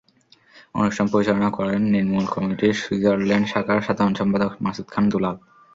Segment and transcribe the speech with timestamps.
[0.75, 5.35] অনুষ্ঠান পরিচালনা করেন নির্মূল কমিটির সুইজারল্যান্ড শাখার সাধারণ সম্পাদক মাসুম খান দুলাল।